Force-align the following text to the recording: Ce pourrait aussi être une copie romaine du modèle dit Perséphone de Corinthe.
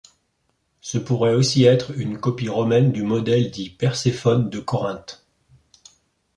Ce 0.79 0.97
pourrait 0.97 1.35
aussi 1.35 1.63
être 1.65 1.91
une 1.95 2.17
copie 2.17 2.49
romaine 2.49 2.91
du 2.91 3.03
modèle 3.03 3.51
dit 3.51 3.69
Perséphone 3.69 4.49
de 4.49 4.57
Corinthe. 4.57 5.27